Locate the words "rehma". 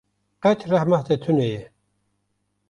0.71-0.99